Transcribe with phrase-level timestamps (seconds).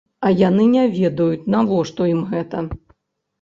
[0.27, 2.65] А яны не ведаюць, навошта ім гэта.